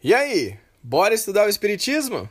[0.00, 2.30] E aí, bora estudar o Espiritismo?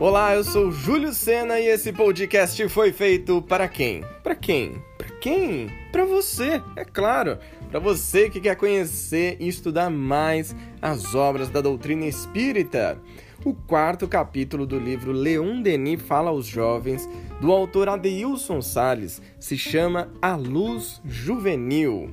[0.00, 4.02] Olá, eu sou Júlio Sena e esse podcast foi feito para quem?
[4.22, 4.82] Para quem?
[4.96, 5.70] Para quem?
[5.92, 7.38] Para você, é claro.
[7.70, 12.98] Para você que quer conhecer e estudar mais as obras da doutrina espírita.
[13.42, 17.08] O quarto capítulo do livro Leon Denis fala aos jovens,
[17.40, 22.10] do autor Adeilson Sales, se chama A Luz Juvenil.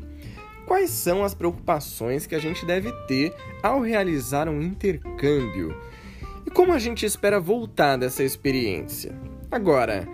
[0.65, 5.75] Quais são as preocupações que a gente deve ter ao realizar um intercâmbio?
[6.45, 9.13] E como a gente espera voltar dessa experiência?
[9.51, 10.07] Agora,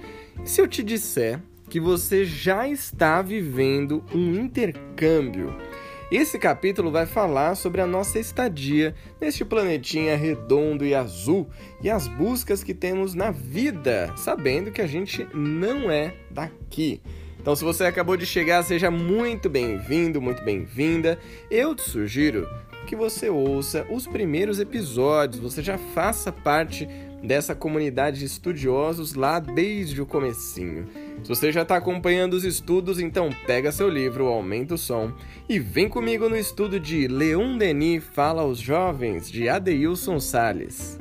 [0.44, 5.56] se eu te disser que você já está vivendo um intercâmbio,
[6.16, 11.50] esse capítulo vai falar sobre a nossa estadia neste planetinha redondo e azul
[11.82, 17.02] e as buscas que temos na vida, sabendo que a gente não é daqui.
[17.40, 21.18] Então, se você acabou de chegar, seja muito bem-vindo, muito bem-vinda.
[21.50, 22.48] Eu te sugiro
[22.86, 26.88] que você ouça os primeiros episódios, você já faça parte
[27.24, 30.88] dessa comunidade de estudiosos lá desde o comecinho.
[31.22, 35.14] Se você já está acompanhando os estudos, então pega seu livro, aumenta o som
[35.48, 40.98] e vem comigo no estudo de Leon Denis Fala aos Jovens, de Adeilson Sales.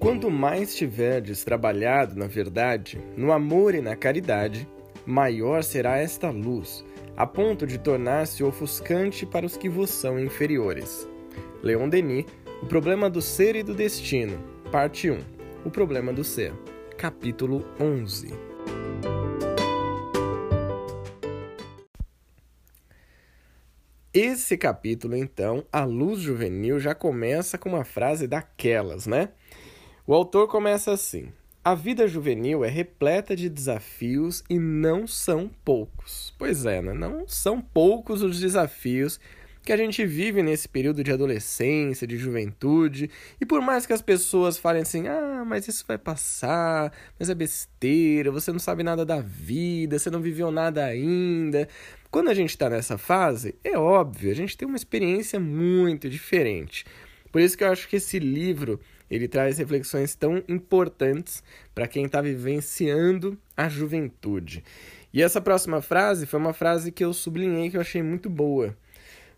[0.00, 4.68] Quanto mais tiverdes trabalhado na verdade, no amor e na caridade,
[5.06, 6.84] maior será esta luz,
[7.16, 11.08] a ponto de tornar-se ofuscante para os que vos são inferiores.
[11.62, 12.26] Leon Denis,
[12.60, 14.36] O Problema do Ser e do Destino,
[14.72, 15.18] Parte 1
[15.64, 16.52] O Problema do Ser,
[16.98, 18.32] Capítulo 11
[24.12, 29.28] Esse capítulo, então, A Luz Juvenil, já começa com uma frase daquelas, né?
[30.04, 31.32] O autor começa assim:
[31.64, 36.34] A vida juvenil é repleta de desafios e não são poucos.
[36.36, 36.92] Pois é, né?
[36.92, 39.20] não são poucos os desafios
[39.62, 43.08] que a gente vive nesse período de adolescência, de juventude,
[43.40, 47.34] e por mais que as pessoas falem assim: ah, mas isso vai passar, mas é
[47.34, 51.68] besteira, você não sabe nada da vida, você não viveu nada ainda.
[52.10, 56.84] Quando a gente está nessa fase, é óbvio, a gente tem uma experiência muito diferente.
[57.30, 58.78] Por isso que eu acho que esse livro
[59.10, 61.42] ele traz reflexões tão importantes
[61.74, 64.64] para quem está vivenciando a juventude.
[65.12, 68.74] E essa próxima frase foi uma frase que eu sublinhei que eu achei muito boa.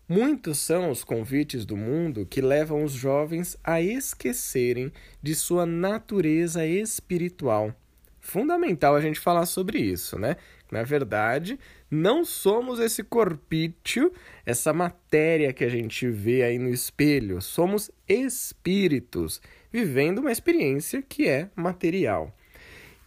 [0.07, 6.63] Muitos são os convites do mundo que levam os jovens a esquecerem de sua natureza
[6.63, 7.73] espiritual.
[8.21, 10.35] Fundamental a gente falar sobre isso, né?
[10.71, 14.13] Na verdade, não somos esse corpício,
[14.45, 17.41] essa matéria que a gente vê aí no espelho.
[17.41, 19.41] Somos espíritos
[19.71, 22.31] vivendo uma experiência que é material.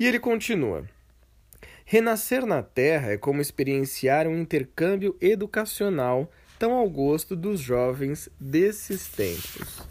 [0.00, 0.84] E ele continua.
[1.84, 9.06] Renascer na Terra é como experienciar um intercâmbio educacional tão ao gosto dos jovens desses
[9.06, 9.82] tempos.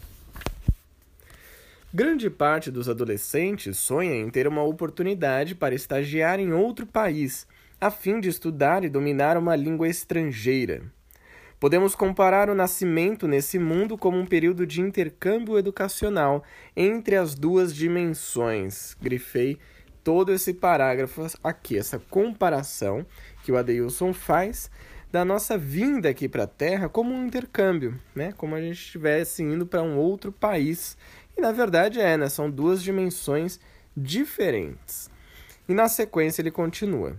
[1.92, 7.46] Grande parte dos adolescentes sonha em ter uma oportunidade para estagiar em outro país,
[7.80, 10.82] a fim de estudar e dominar uma língua estrangeira.
[11.58, 16.44] Podemos comparar o nascimento nesse mundo como um período de intercâmbio educacional
[16.76, 18.94] entre as duas dimensões.
[19.00, 19.58] Grifei
[20.04, 23.04] todo esse parágrafo aqui, essa comparação
[23.42, 24.70] que o Adeilson faz
[25.10, 28.32] da nossa vinda aqui para a Terra como um intercâmbio, né?
[28.32, 30.96] Como a gente estivesse indo para um outro país.
[31.36, 32.28] E na verdade é, né?
[32.28, 33.58] São duas dimensões
[33.96, 35.10] diferentes.
[35.68, 37.18] E na sequência ele continua: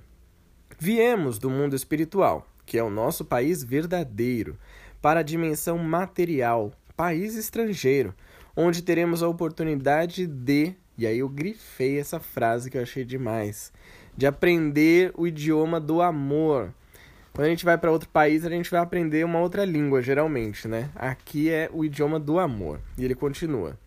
[0.77, 4.57] Viemos do mundo espiritual, que é o nosso país verdadeiro,
[5.01, 8.13] para a dimensão material, país estrangeiro,
[8.55, 13.73] onde teremos a oportunidade de, e aí eu grifei essa frase que eu achei demais,
[14.15, 16.73] de aprender o idioma do amor,
[17.39, 20.67] quando a gente vai para outro país, a gente vai aprender uma outra língua, geralmente,
[20.67, 20.89] né?
[20.93, 22.81] Aqui é o idioma do amor.
[22.97, 23.79] E ele continua.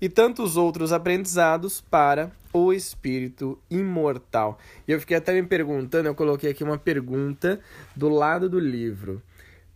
[0.00, 4.58] E tantos outros aprendizados para o espírito imortal.
[4.88, 7.60] E eu fiquei até me perguntando, eu coloquei aqui uma pergunta
[7.94, 9.20] do lado do livro.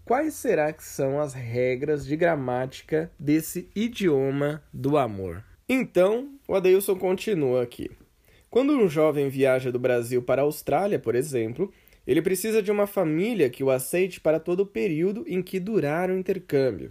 [0.02, 5.44] Quais será que são as regras de gramática desse idioma do amor?
[5.68, 7.90] Então, o Adeilson continua aqui.
[8.48, 11.70] Quando um jovem viaja do Brasil para a Austrália, por exemplo,
[12.10, 16.10] ele precisa de uma família que o aceite para todo o período em que durar
[16.10, 16.90] o intercâmbio.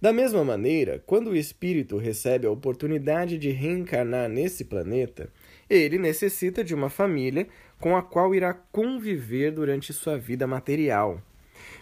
[0.00, 5.28] Da mesma maneira, quando o espírito recebe a oportunidade de reencarnar nesse planeta,
[5.68, 7.48] ele necessita de uma família
[7.80, 11.20] com a qual irá conviver durante sua vida material.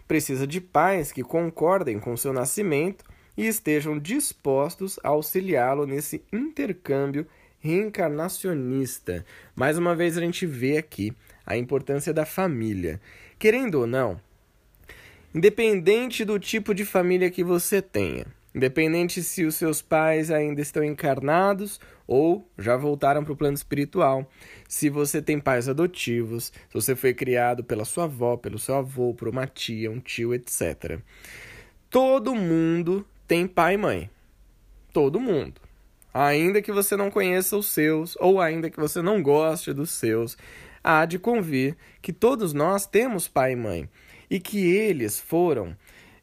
[0.08, 3.05] Precisa de pais que concordem com seu nascimento
[3.37, 7.26] e estejam dispostos a auxiliá-lo nesse intercâmbio
[7.58, 9.22] reencarnacionista.
[9.55, 11.14] Mais uma vez a gente vê aqui
[11.46, 13.00] a importância da família.
[13.38, 14.20] Querendo ou não,
[15.35, 20.85] independente do tipo de família que você tenha, independente se os seus pais ainda estão
[20.85, 24.31] encarnados ou já voltaram para o plano espiritual,
[24.69, 29.14] se você tem pais adotivos, se você foi criado pela sua avó, pelo seu avô,
[29.14, 31.00] por uma tia, um tio, etc.
[31.90, 34.11] Todo mundo tem pai e mãe.
[34.93, 35.61] Todo mundo.
[36.12, 40.37] Ainda que você não conheça os seus, ou ainda que você não goste dos seus,
[40.85, 43.89] há de convir que todos nós temos pai e mãe
[44.31, 45.75] e que eles foram,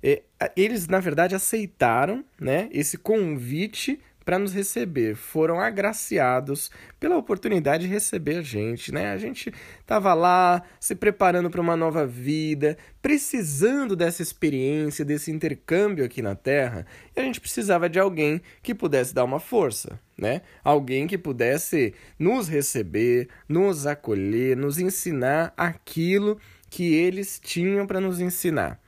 [0.04, 0.22] eh,
[0.56, 7.94] eles na verdade aceitaram, né, esse convite para nos receber, foram agraciados pela oportunidade de
[7.94, 9.12] receber a gente, né?
[9.12, 16.06] A gente estava lá se preparando para uma nova vida, precisando dessa experiência, desse intercâmbio
[16.06, 16.86] aqui na Terra,
[17.16, 20.44] e a gente precisava de alguém que pudesse dar uma força, né?
[20.63, 26.38] Alguém que pudesse nos receber, nos acolher, nos ensinar aquilo
[26.69, 28.79] que eles tinham para nos ensinar.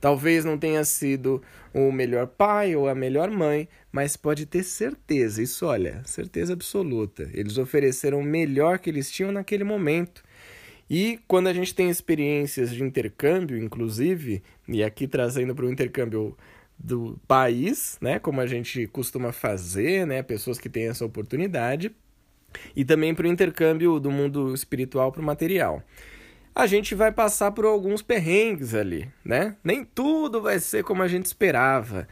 [0.00, 1.40] Talvez não tenha sido
[1.72, 7.30] o melhor pai ou a melhor mãe, mas pode ter certeza, isso olha, certeza absoluta.
[7.32, 10.24] Eles ofereceram o melhor que eles tinham naquele momento.
[10.88, 16.36] E quando a gente tem experiências de intercâmbio, inclusive, e aqui trazendo para o intercâmbio
[16.82, 21.94] do país, né, como a gente costuma fazer, né, pessoas que têm essa oportunidade,
[22.74, 25.84] e também para o intercâmbio do mundo espiritual para o material
[26.54, 29.56] a gente vai passar por alguns perrengues ali, né?
[29.62, 32.08] Nem tudo vai ser como a gente esperava.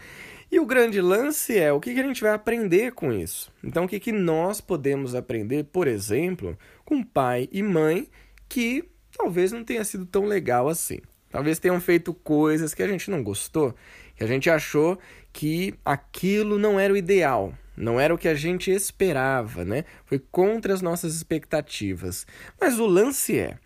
[0.50, 3.52] E o grande lance é o que, a gente vai aprender com isso.
[3.62, 8.08] Então, o que, que nós podemos aprender, por exemplo, com pai e mãe
[8.48, 11.00] que talvez não tenha sido tão legal assim.
[11.30, 13.74] Talvez tenham feito coisas que a gente não gostou,
[14.18, 14.98] que a gente achou
[15.32, 19.84] que aquilo não era o ideal, não era o que a gente esperava, né?
[20.04, 22.26] Foi contra as nossas expectativas.
[22.60, 23.56] Mas o lance é,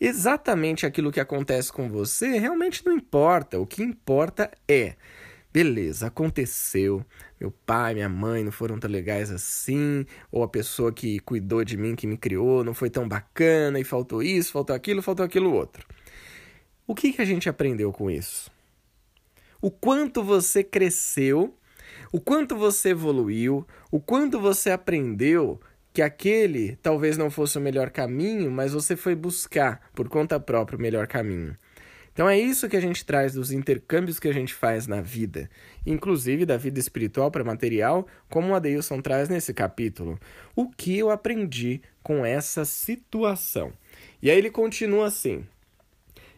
[0.00, 3.58] exatamente aquilo que acontece com você realmente não importa.
[3.58, 4.94] O que importa é.
[5.52, 7.04] Beleza, aconteceu.
[7.40, 11.76] Meu pai, minha mãe não foram tão legais assim, ou a pessoa que cuidou de
[11.76, 15.52] mim, que me criou, não foi tão bacana e faltou isso, faltou aquilo, faltou aquilo
[15.52, 15.84] outro.
[16.86, 18.48] O que, que a gente aprendeu com isso?
[19.62, 21.54] O quanto você cresceu,
[22.10, 25.60] o quanto você evoluiu, o quanto você aprendeu
[25.92, 30.76] que aquele talvez não fosse o melhor caminho, mas você foi buscar por conta própria
[30.76, 31.56] o melhor caminho.
[32.12, 35.48] Então é isso que a gente traz dos intercâmbios que a gente faz na vida,
[35.86, 40.18] inclusive da vida espiritual para material, como o Adeilson traz nesse capítulo.
[40.56, 43.72] O que eu aprendi com essa situação?
[44.20, 45.46] E aí ele continua assim: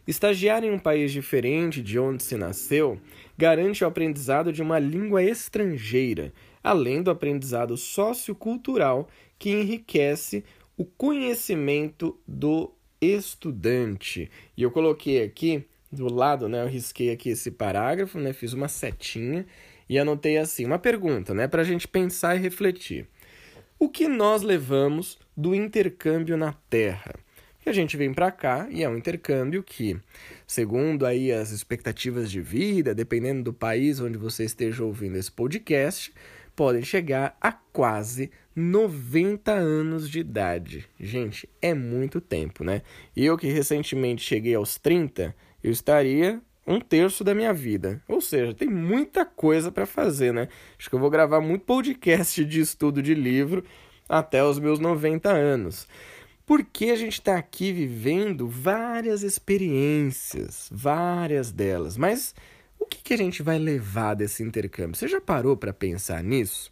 [0.07, 2.99] Estagiar em um país diferente de onde se nasceu
[3.37, 6.31] garante o aprendizado de uma língua estrangeira,
[6.63, 9.09] além do aprendizado sociocultural
[9.39, 10.43] que enriquece
[10.77, 12.71] o conhecimento do
[13.01, 14.29] estudante.
[14.55, 18.67] E eu coloquei aqui do lado, né, eu risquei aqui esse parágrafo, né, fiz uma
[18.67, 19.45] setinha
[19.87, 23.07] e anotei assim, uma pergunta, né, para a gente pensar e refletir.
[23.79, 27.24] O que nós levamos do intercâmbio na Terra?
[27.65, 29.99] Que a gente vem para cá e é um intercâmbio que,
[30.45, 36.13] segundo aí as expectativas de vida, dependendo do país onde você esteja ouvindo esse podcast,
[36.55, 40.87] podem chegar a quase 90 anos de idade.
[40.99, 42.83] Gente, é muito tempo, né?
[43.17, 47.99] Eu que recentemente cheguei aos 30, eu estaria um terço da minha vida.
[48.07, 50.49] Ou seja, tem muita coisa para fazer, né?
[50.77, 53.65] Acho que eu vou gravar muito podcast de estudo de livro
[54.07, 55.87] até os meus 90 anos.
[56.45, 62.35] Porque a gente está aqui vivendo várias experiências, várias delas, mas
[62.79, 64.95] o que, que a gente vai levar desse intercâmbio?
[64.95, 66.69] Você já parou para pensar nisso?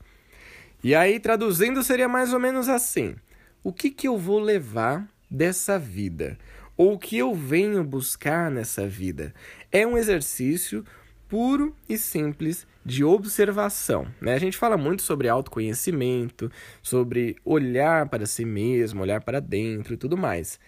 [0.83, 3.15] E aí, traduzindo, seria mais ou menos assim:
[3.63, 6.37] o que, que eu vou levar dessa vida?
[6.77, 9.33] Ou o que eu venho buscar nessa vida?
[9.71, 10.85] É um exercício
[11.33, 14.05] puro e simples de observação.
[14.21, 14.35] Né?
[14.35, 19.97] A gente fala muito sobre autoconhecimento, sobre olhar para si mesmo, olhar para dentro e
[19.97, 20.59] tudo mais.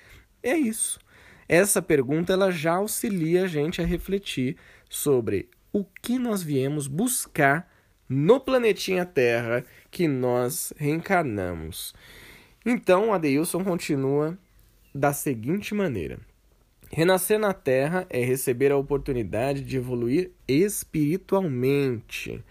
[0.41, 0.99] É isso.
[1.47, 4.57] Essa pergunta ela já auxilia a gente a refletir
[4.89, 7.71] sobre o que nós viemos buscar
[8.09, 11.93] no planetinha Terra que nós reencarnamos.
[12.65, 14.35] Então, Adeilson continua
[14.95, 16.17] da seguinte maneira:
[16.97, 22.41] Renascer na Terra é receber a oportunidade de evoluir espiritualmente.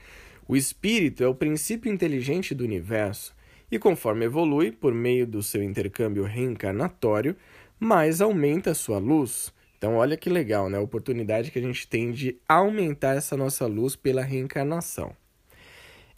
[0.46, 3.34] O espírito é o princípio inteligente do universo
[3.72, 7.34] e, conforme evolui por meio do seu intercâmbio reencarnatório,
[7.80, 9.50] mais aumenta a sua luz.
[9.78, 10.76] Então, olha que legal, né?
[10.76, 15.16] A oportunidade que a gente tem de aumentar essa nossa luz pela reencarnação.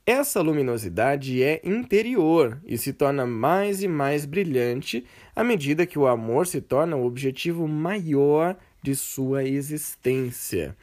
[0.08, 6.06] Essa luminosidade é interior e se torna mais e mais brilhante à medida que o
[6.06, 10.76] amor se torna o objetivo maior de sua existência.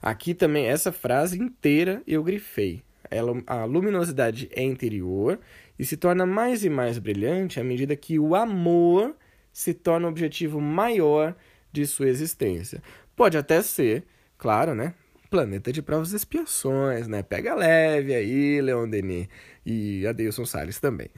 [0.00, 2.80] Aqui também, essa frase inteira eu grifei.
[3.10, 5.40] Ela, a luminosidade é interior
[5.76, 9.16] e se torna mais e mais brilhante à medida que o amor
[9.52, 11.34] se torna o objetivo maior
[11.72, 12.80] de sua existência.
[13.16, 14.04] Pode até ser,
[14.38, 14.94] claro, né?
[15.30, 17.22] Planeta de Provas e Expiações, né?
[17.22, 19.28] Pega leve aí, Leon Denis
[19.64, 21.08] e Adeilson Salles também.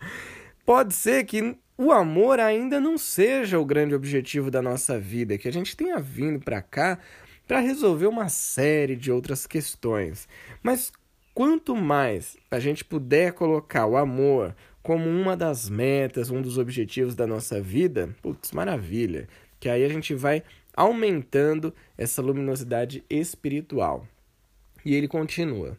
[0.64, 5.48] Pode ser que o amor ainda não seja o grande objetivo da nossa vida, que
[5.48, 6.98] a gente tenha vindo para cá
[7.46, 10.28] para resolver uma série de outras questões.
[10.62, 10.92] Mas
[11.34, 17.14] quanto mais a gente puder colocar o amor como uma das metas, um dos objetivos
[17.14, 19.28] da nossa vida, putz, maravilha.
[19.58, 20.42] Que aí a gente vai
[20.74, 24.06] aumentando essa luminosidade espiritual.
[24.84, 25.76] E ele continua: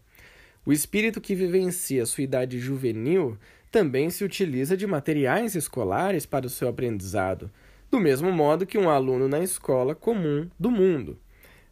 [0.66, 3.38] O espírito que vivencia sua idade juvenil
[3.72, 7.50] também se utiliza de materiais escolares para o seu aprendizado,
[7.90, 11.18] do mesmo modo que um aluno na escola comum do mundo.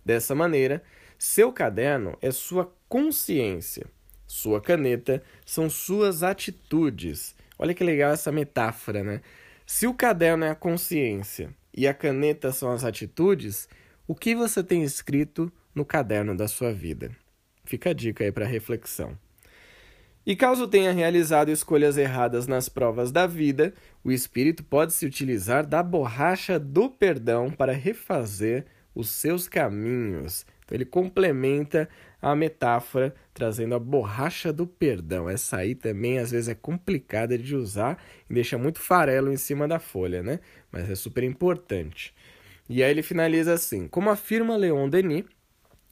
[0.04, 0.82] Dessa maneira,
[1.18, 3.86] seu caderno é sua consciência,
[4.26, 7.36] sua caneta são suas atitudes.
[7.58, 9.22] Olha que legal essa metáfora, né?
[9.66, 13.70] Se o caderno é a consciência e a caneta são as atitudes,
[14.06, 17.10] o que você tem escrito no caderno da sua vida?
[17.64, 19.18] Fica a dica aí para reflexão.
[20.26, 25.66] E caso tenha realizado escolhas erradas nas provas da vida, o espírito pode se utilizar
[25.66, 30.46] da borracha do perdão para refazer os seus caminhos.
[30.70, 31.90] Então ele complementa
[32.22, 35.28] a metáfora trazendo a borracha do perdão.
[35.28, 38.00] Essa aí também às vezes é complicada de usar
[38.30, 40.40] e deixa muito farelo em cima da folha, né?
[40.72, 42.14] Mas é super importante.
[42.70, 45.26] E aí ele finaliza assim: como afirma Leon Denis,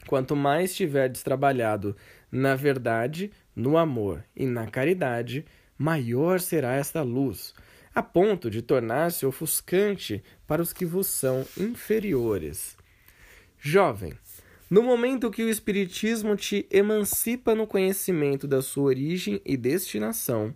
[0.06, 1.96] quanto mais tiverdes trabalhado
[2.32, 5.44] na verdade, no amor e na caridade,
[5.76, 7.56] maior será esta luz,
[7.96, 12.78] a ponto de tornar-se ofuscante para os que vos são inferiores.
[13.58, 14.14] Jovem,
[14.70, 20.54] no momento que o Espiritismo te emancipa no conhecimento da sua origem e destinação,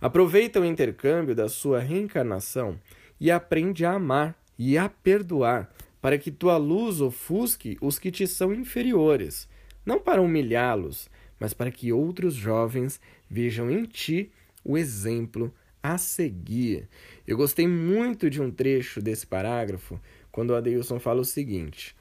[0.00, 2.80] aproveita o intercâmbio da sua reencarnação
[3.20, 8.26] e aprende a amar e a perdoar, para que tua luz ofusque os que te
[8.26, 9.48] são inferiores,
[9.86, 11.08] não para humilhá-los,
[11.38, 14.32] mas para que outros jovens vejam em ti
[14.64, 16.88] o exemplo a seguir.
[17.24, 20.00] Eu gostei muito de um trecho desse parágrafo
[20.32, 21.94] quando o Adeilson fala o seguinte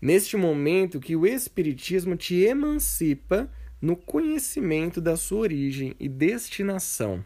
[0.00, 7.24] neste momento que o Espiritismo te emancipa no conhecimento da sua origem e destinação.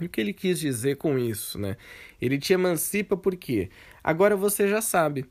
[0.00, 1.76] E o que ele quis dizer com isso, né?
[2.20, 3.68] Ele te emancipa porque
[4.02, 5.26] agora você já sabe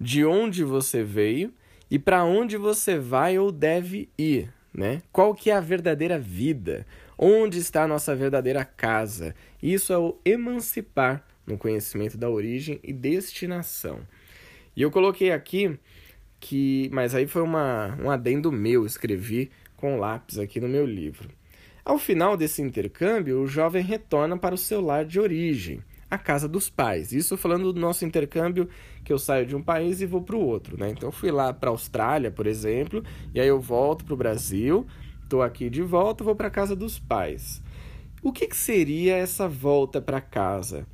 [0.00, 1.52] de onde você veio
[1.90, 5.02] e para onde você vai ou deve ir, né?
[5.12, 6.86] Qual que é a verdadeira vida?
[7.16, 9.34] Onde está a nossa verdadeira casa?
[9.62, 14.00] Isso é o emancipar no conhecimento da origem e destinação.
[14.74, 15.78] E eu coloquei aqui
[16.40, 21.28] que, mas aí foi uma, um adendo meu, escrevi com lápis aqui no meu livro.
[21.84, 26.48] Ao final desse intercâmbio, o jovem retorna para o seu lar de origem, a casa
[26.48, 27.12] dos pais.
[27.12, 28.68] Isso falando do nosso intercâmbio,
[29.04, 30.90] que eu saio de um país e vou para o outro, né?
[30.90, 33.02] Então fui lá para a Austrália, por exemplo,
[33.34, 34.86] e aí eu volto para o Brasil,
[35.22, 37.62] estou aqui de volta, vou para a casa dos pais.
[38.22, 40.86] O que, que seria essa volta para casa?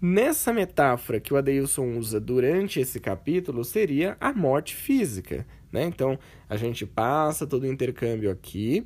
[0.00, 5.46] Nessa metáfora que o Adeilson usa durante esse capítulo, seria a morte física.
[5.72, 5.84] Né?
[5.84, 8.84] Então, a gente passa todo o intercâmbio aqui,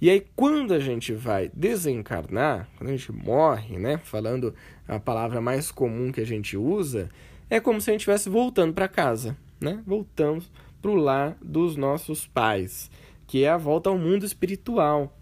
[0.00, 3.98] e aí quando a gente vai desencarnar, quando a gente morre, né?
[3.98, 4.54] falando
[4.86, 7.08] a palavra mais comum que a gente usa,
[7.48, 9.82] é como se a gente estivesse voltando para casa, né?
[9.86, 10.50] voltamos
[10.82, 12.90] para o lar dos nossos pais,
[13.26, 15.16] que é a volta ao mundo espiritual.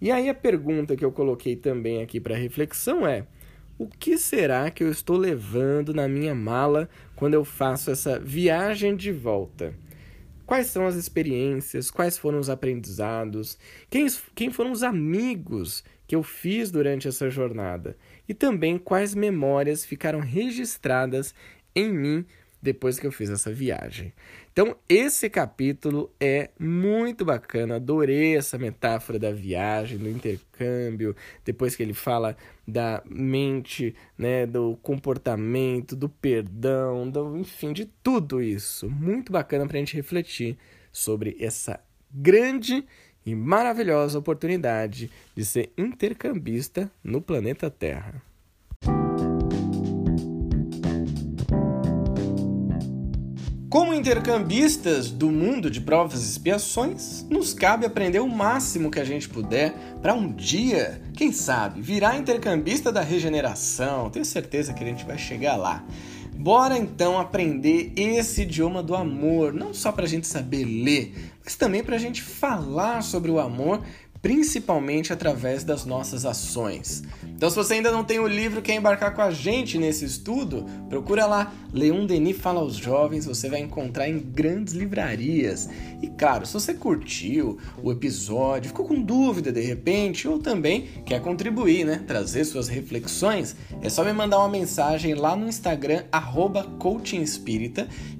[0.00, 3.26] E aí a pergunta que eu coloquei também aqui para reflexão é
[3.78, 8.96] o que será que eu estou levando na minha mala quando eu faço essa viagem
[8.96, 9.72] de volta?
[10.44, 11.90] Quais são as experiências?
[11.90, 13.56] Quais foram os aprendizados?
[13.88, 17.96] Quem, quem foram os amigos que eu fiz durante essa jornada?
[18.28, 21.32] E também quais memórias ficaram registradas
[21.74, 22.26] em mim
[22.60, 24.12] depois que eu fiz essa viagem.
[24.52, 31.82] Então, esse capítulo é muito bacana, adorei essa metáfora da viagem, do intercâmbio, depois que
[31.82, 32.36] ele fala
[32.66, 38.90] da mente, né, do comportamento, do perdão, do, enfim, de tudo isso.
[38.90, 40.58] Muito bacana para a gente refletir
[40.92, 42.84] sobre essa grande
[43.24, 48.22] e maravilhosa oportunidade de ser intercambista no planeta Terra.
[53.68, 59.04] Como intercambistas do mundo de provas e expiações, nos cabe aprender o máximo que a
[59.04, 64.08] gente puder para um dia, quem sabe, virar intercambista da regeneração.
[64.08, 65.84] Tenho certeza que a gente vai chegar lá.
[66.34, 71.12] Bora então aprender esse idioma do amor, não só para a gente saber ler,
[71.44, 73.82] mas também para a gente falar sobre o amor
[74.20, 77.02] principalmente através das nossas ações.
[77.38, 80.66] Então, se você ainda não tem o livro, quer embarcar com a gente nesse estudo,
[80.88, 85.68] procura lá, Leon Denis Fala aos Jovens, você vai encontrar em grandes livrarias.
[86.02, 91.22] E claro, se você curtiu o episódio, ficou com dúvida de repente, ou também quer
[91.22, 96.66] contribuir, né, trazer suas reflexões, é só me mandar uma mensagem lá no Instagram, arroba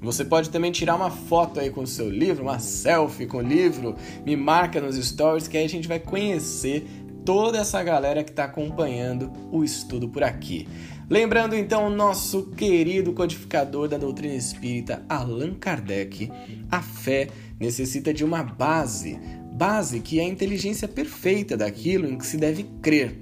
[0.01, 3.41] Você pode também tirar uma foto aí com o seu livro, uma selfie com o
[3.41, 6.87] livro, me marca nos stories que aí a gente vai conhecer
[7.25, 10.67] toda essa galera que está acompanhando o estudo por aqui.
[11.09, 16.31] Lembrando então o nosso querido codificador da doutrina espírita, Allan Kardec,
[16.69, 17.27] a fé
[17.59, 19.19] necessita de uma base,
[19.51, 23.17] base que é a inteligência perfeita daquilo em que se deve crer.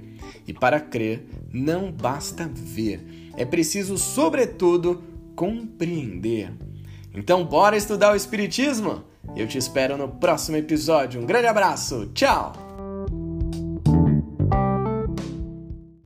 [0.46, 5.02] E para crer, não basta ver, é preciso, sobretudo,
[5.34, 6.52] compreender.
[7.14, 9.04] Então, bora estudar o Espiritismo?
[9.36, 11.20] Eu te espero no próximo episódio.
[11.20, 12.67] Um grande abraço, tchau!